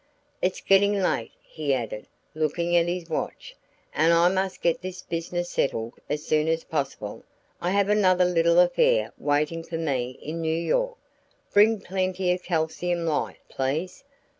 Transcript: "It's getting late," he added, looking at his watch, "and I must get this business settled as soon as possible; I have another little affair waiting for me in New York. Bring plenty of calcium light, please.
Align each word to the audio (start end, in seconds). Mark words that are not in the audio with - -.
"It's 0.41 0.61
getting 0.61 0.99
late," 0.99 1.29
he 1.43 1.75
added, 1.75 2.07
looking 2.33 2.75
at 2.75 2.87
his 2.87 3.07
watch, 3.07 3.55
"and 3.93 4.11
I 4.11 4.29
must 4.29 4.63
get 4.63 4.81
this 4.81 5.03
business 5.03 5.51
settled 5.51 5.93
as 6.09 6.25
soon 6.25 6.47
as 6.47 6.63
possible; 6.63 7.23
I 7.61 7.69
have 7.69 7.87
another 7.87 8.25
little 8.25 8.57
affair 8.59 9.13
waiting 9.19 9.61
for 9.63 9.77
me 9.77 10.17
in 10.19 10.41
New 10.41 10.49
York. 10.57 10.97
Bring 11.53 11.79
plenty 11.81 12.31
of 12.31 12.41
calcium 12.41 13.05
light, 13.05 13.37
please. 13.47 14.03